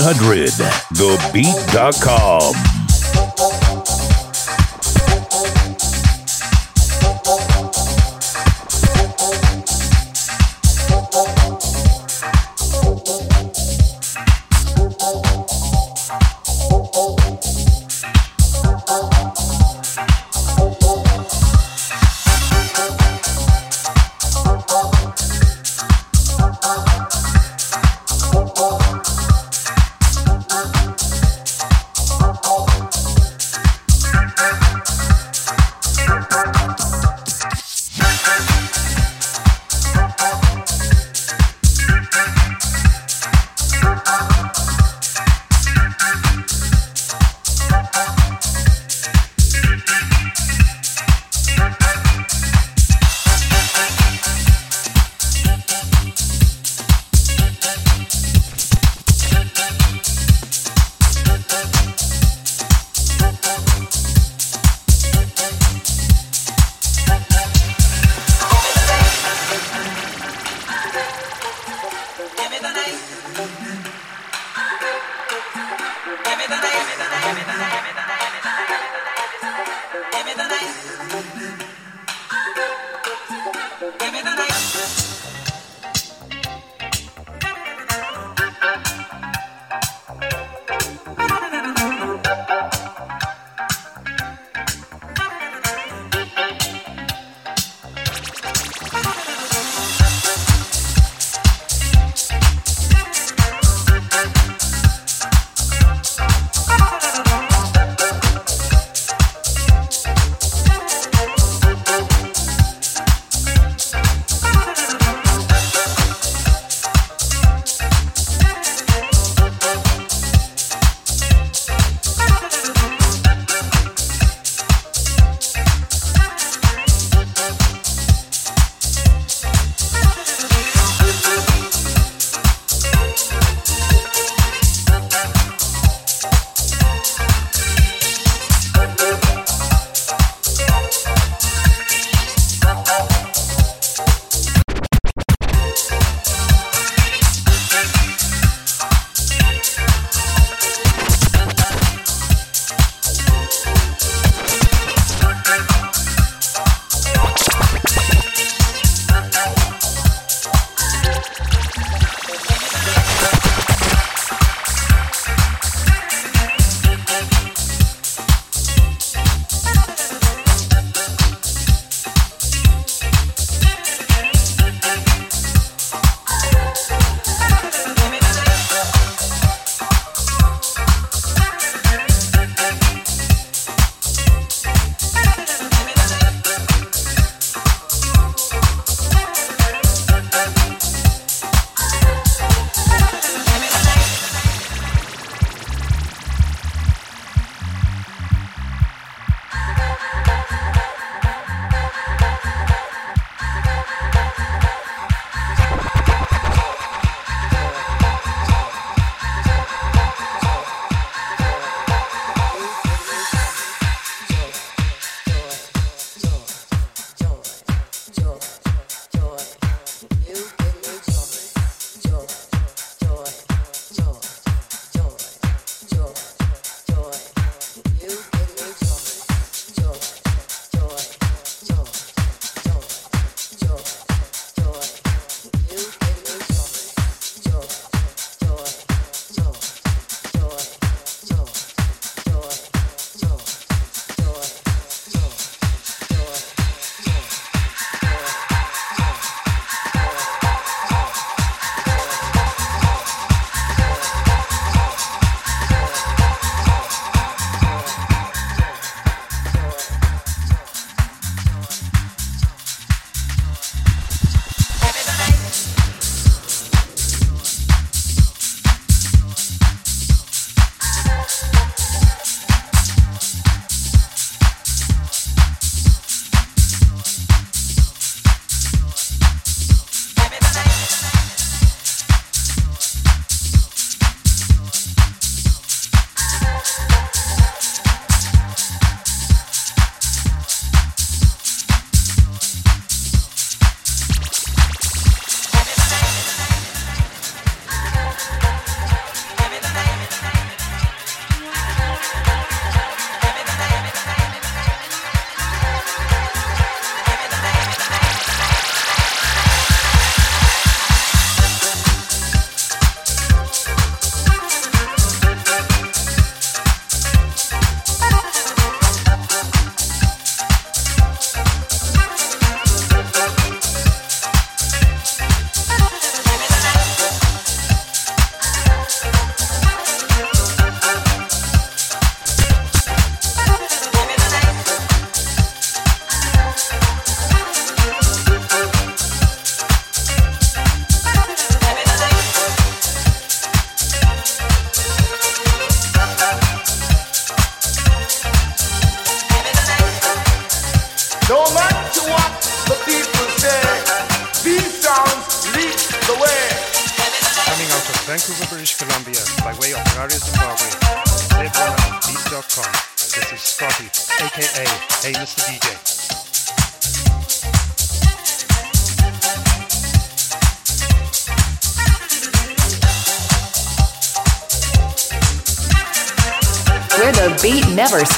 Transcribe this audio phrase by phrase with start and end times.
[0.00, 0.56] Z100,
[0.94, 2.69] thebeat.com.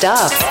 [0.02, 0.41] never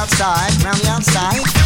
[0.00, 1.59] outside, round the outside.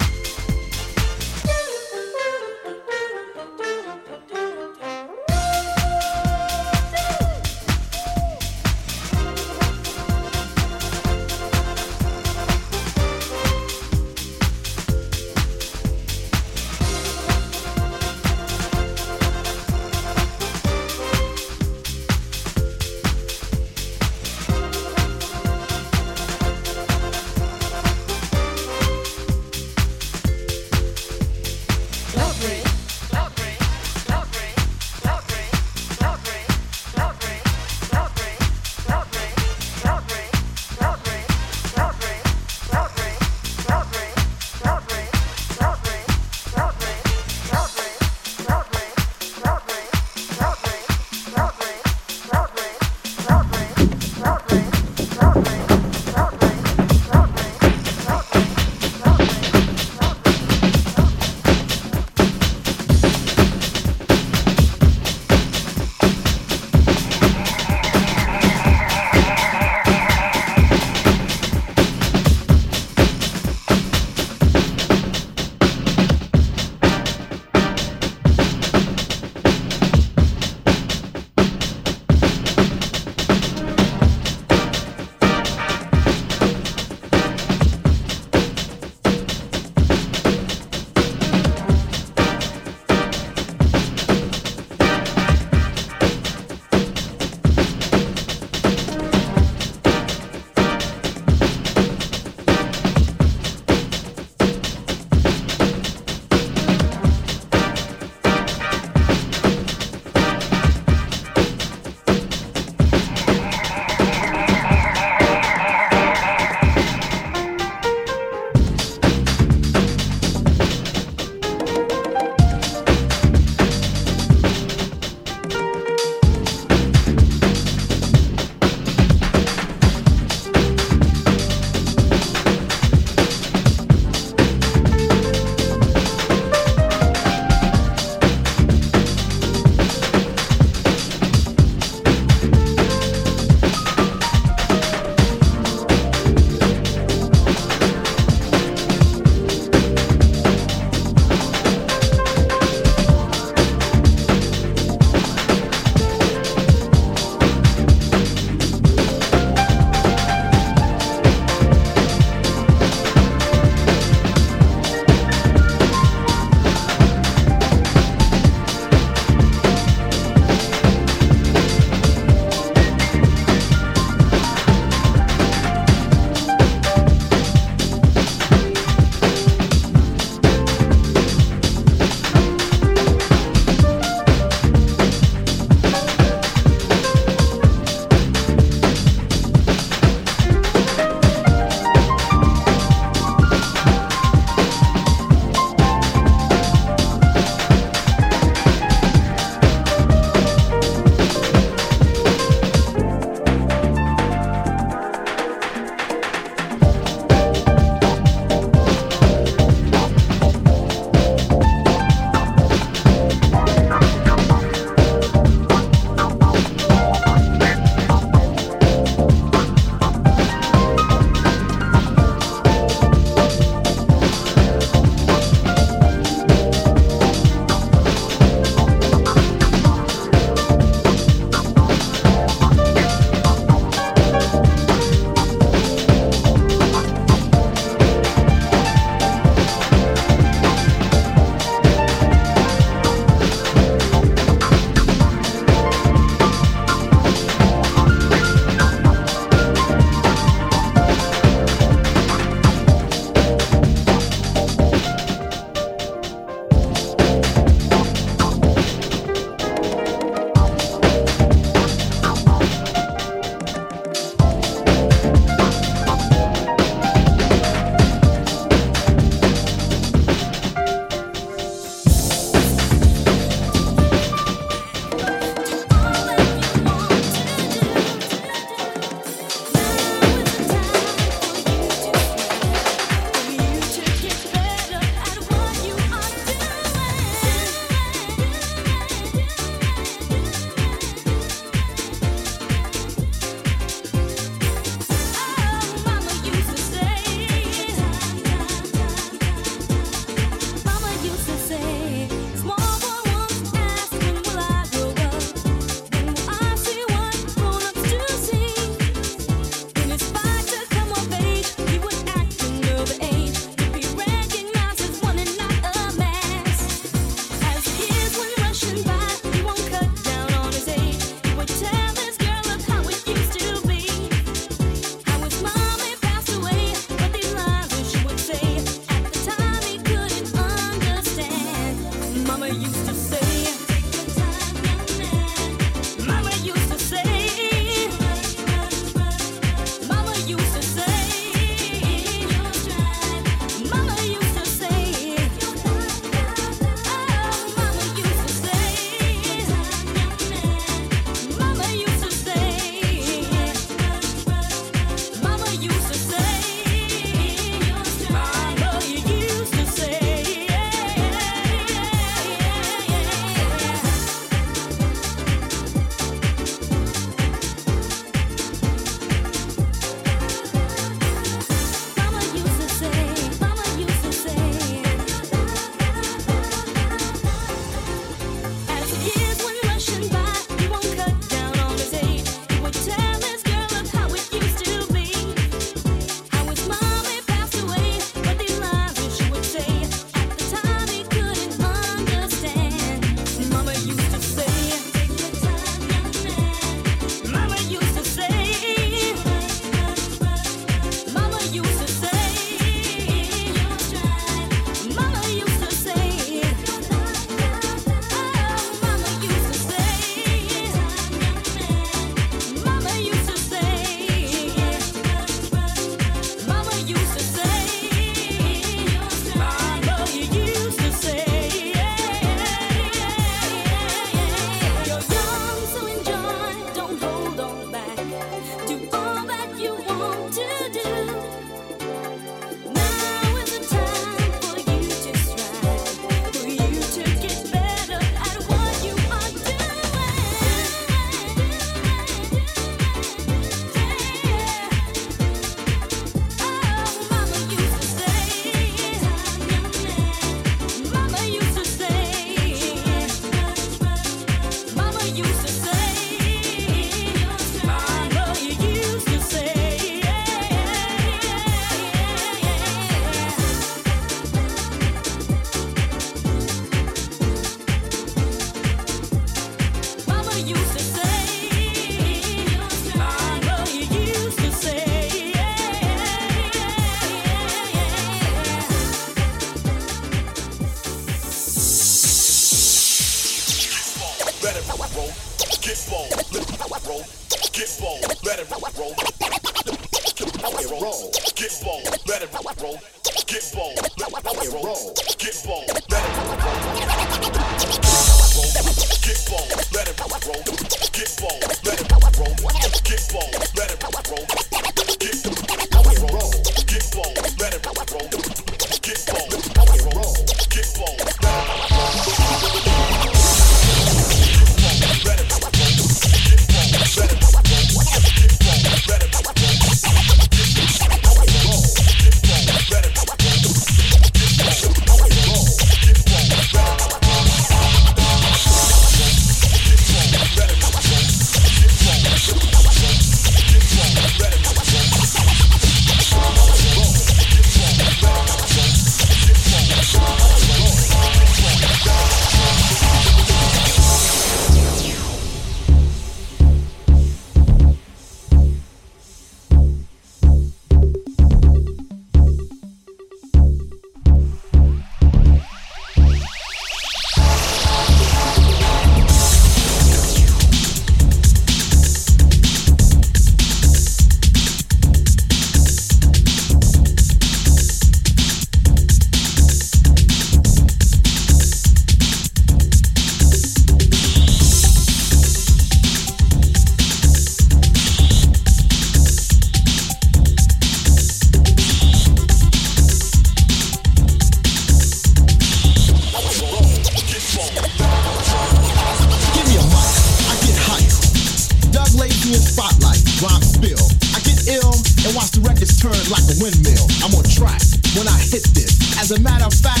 [599.42, 600.00] Matter of fact,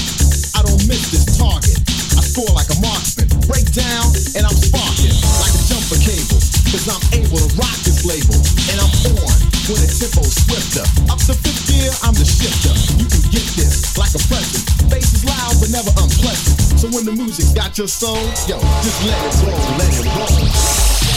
[0.56, 1.76] I don't miss this target.
[2.16, 5.12] I score like a marksman, break down, and I'm sparking
[5.42, 6.40] like a jumper cable.
[6.72, 8.38] Cause I'm able to rock this label,
[8.72, 9.36] and I'm on
[9.68, 10.86] when the tempo's swifter.
[11.12, 12.72] Up to fifth gear, I'm the shifter.
[12.96, 14.62] You can get this like a present.
[14.88, 16.56] Bass is loud, but never unpleasant.
[16.80, 21.16] So when the music got your soul, yo, just let it roll, let it roll.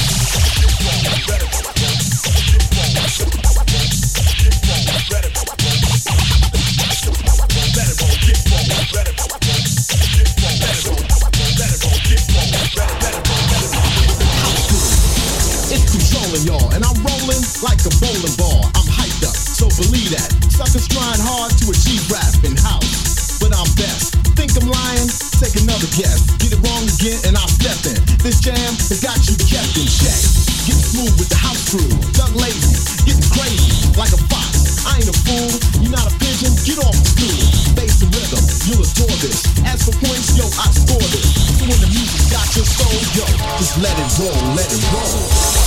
[26.39, 27.99] Get it wrong again, and I'll step in.
[28.23, 29.85] This jam has got you guessing.
[29.85, 30.17] Check,
[30.65, 34.68] get smooth with the house crew, Doug lazy, getting crazy like a fox.
[34.85, 35.51] I ain't a fool,
[35.81, 36.53] you're not a pigeon.
[36.63, 37.69] Get off the stool.
[37.99, 39.43] Rhythm, you'll adore this.
[39.65, 40.71] As for points, yo, I.
[40.71, 43.25] So when the music got your soul, yo,
[43.59, 45.59] just let it roll, let it roll.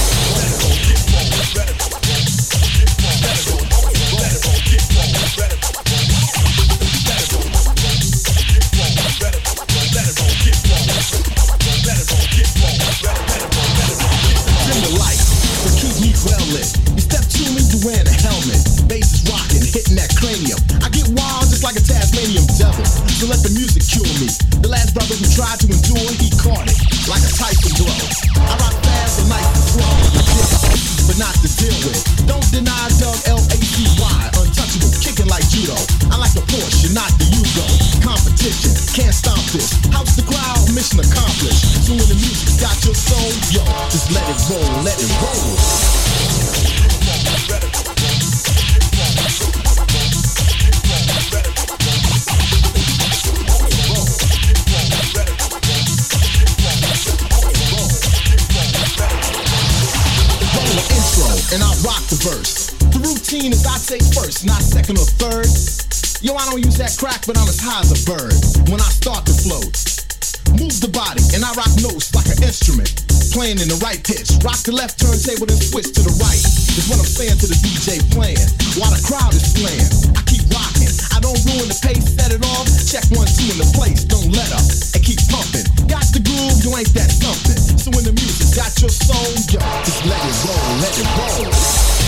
[14.64, 15.28] Dim the lights,
[15.76, 16.08] keep me.
[16.96, 18.71] You to me, you wearing a helmet.
[20.22, 20.62] Cranium.
[20.78, 22.86] I get wild just like a Tasmanian devil.
[23.18, 24.30] So let the music cure me.
[24.62, 26.78] The last brother who tried to endure, he caught it
[27.10, 27.90] like a Tyson blow.
[28.38, 30.62] I rock fast, the night is slow.
[31.10, 31.98] But not to deal with.
[32.30, 34.18] Don't deny Doug L-A-C-Y.
[34.38, 35.74] Untouchable, kicking like judo.
[36.14, 37.66] I like a Porsche, not the Yugo.
[38.06, 39.74] Competition, can't stop this.
[39.90, 41.82] House the crowd, mission accomplished.
[41.82, 45.51] So when the music got your soul, yo, just let it roll, let it roll.
[67.03, 68.30] Crack, but I'm as high as a bird
[68.70, 69.74] when I start to float.
[70.55, 72.94] Move the body and I rock notes like an instrument.
[73.34, 74.30] Playing in the right pitch.
[74.46, 76.38] Rock the left turntable then switch to the right.
[76.78, 78.38] Is what I'm saying to the DJ playing.
[78.78, 79.90] While the crowd is playing.
[80.14, 80.94] I keep rocking.
[81.11, 82.70] I don't ruin the pace, set it off.
[82.86, 84.07] Check one, two in the place.
[84.07, 84.62] Don't let up.
[84.94, 85.66] And keep pumping.
[85.90, 87.59] Got the groove, you ain't that something.
[87.82, 92.01] So when the music got your soul, yo, just let it roll, let it roll.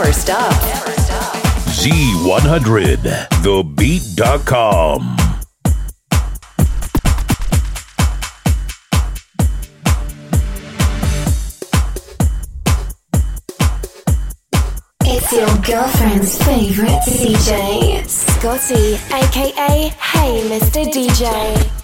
[0.00, 0.56] Never stops.
[1.82, 3.02] Z100,
[3.42, 5.16] thebeat.com.
[15.02, 20.84] It's your girlfriend's favorite DJ, Scotty, aka Hey Mr.
[20.86, 21.79] DJ.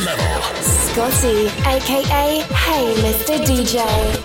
[0.00, 0.42] Level.
[0.62, 3.38] Scotty, aka Hey Mr.
[3.44, 4.17] DJ.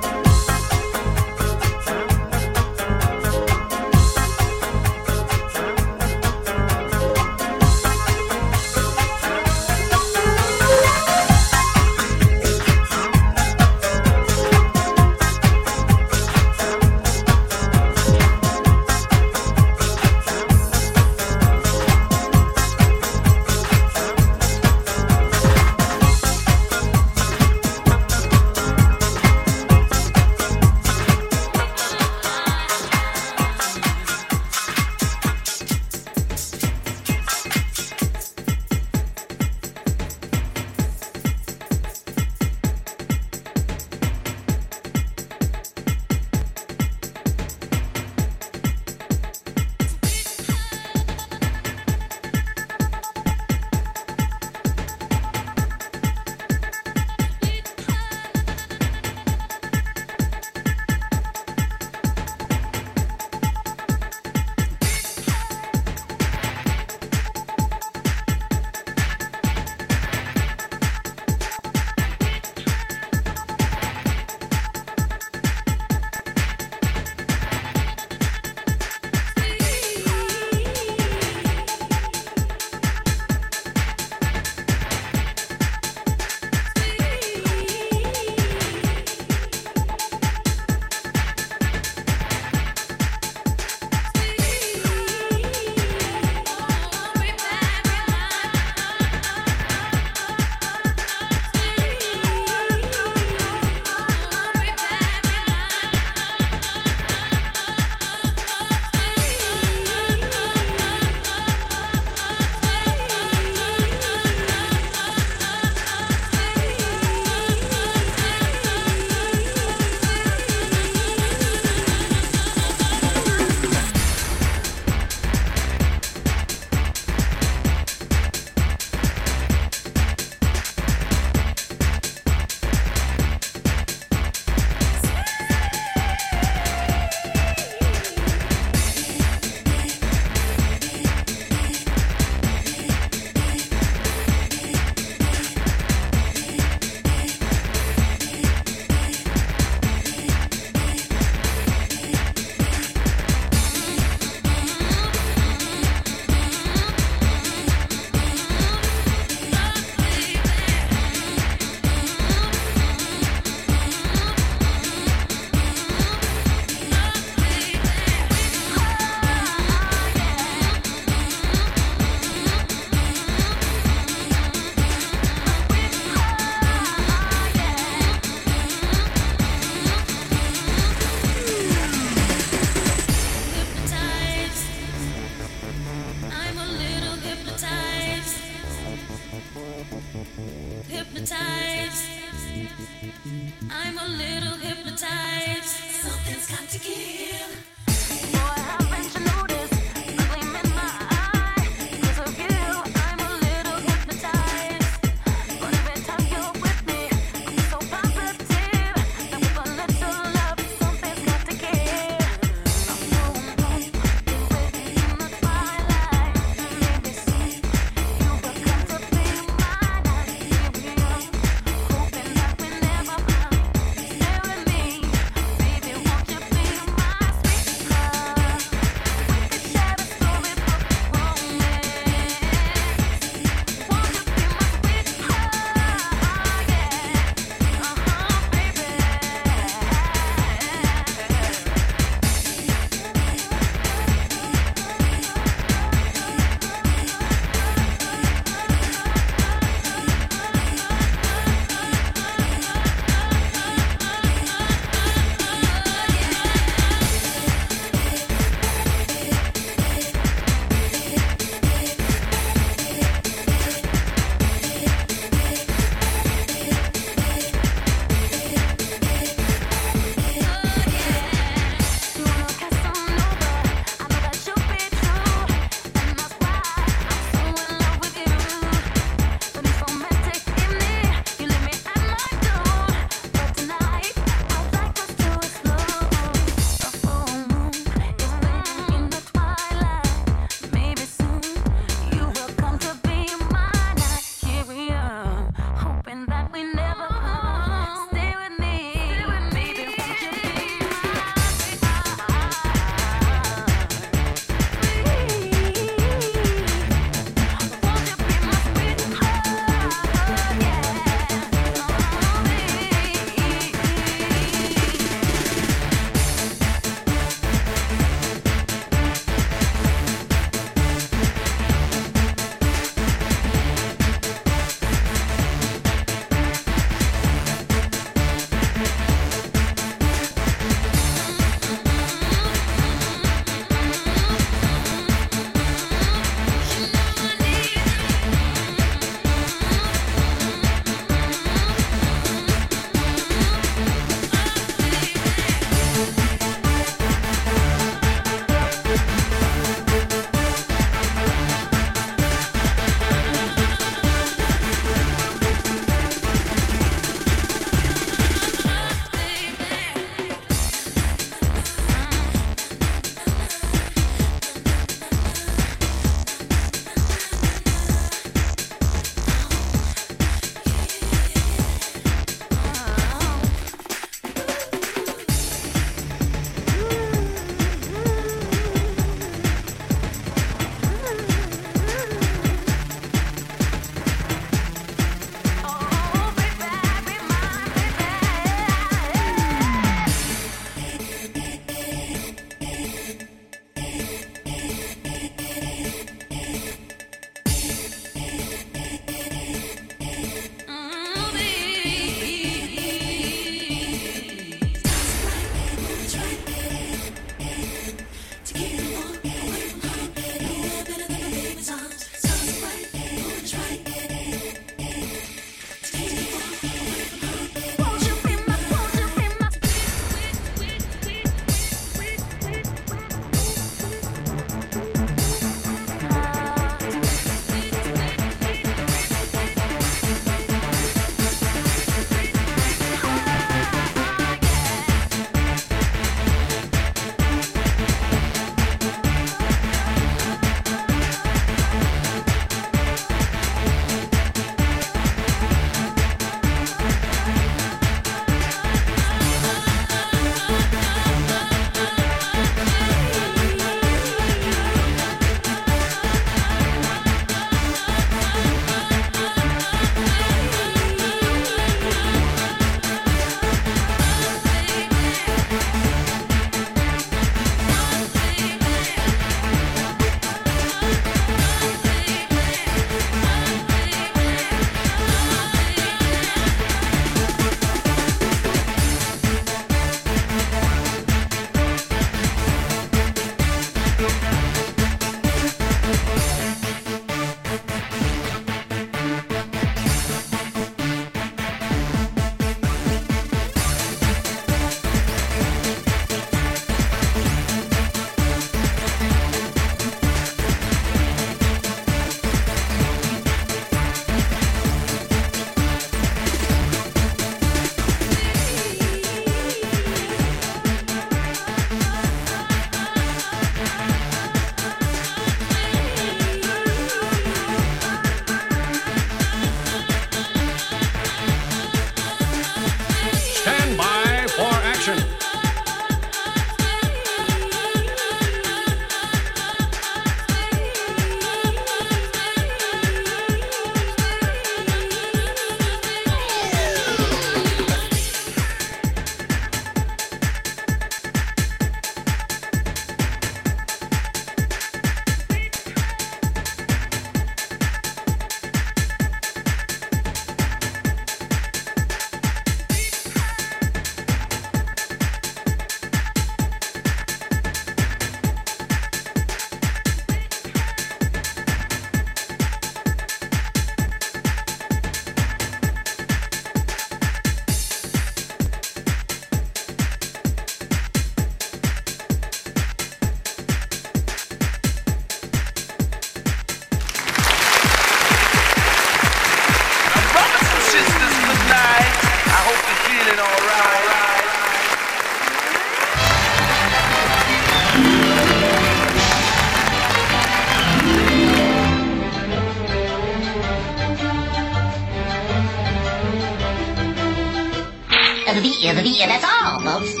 [598.61, 600.00] Yeah, the that's all, folks.